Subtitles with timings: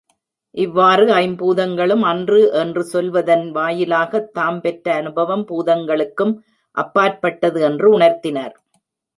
[0.55, 6.33] இவ்வாறு ஐம்பூதங்களும் அன்று என்று சொல்வதன் வாயிலாகத் தாம் பெற்ற அநுபவம் பூதங்களுக்கும்
[6.77, 8.55] அப்பாற் பட்டது என்று உணர்த்தினார்.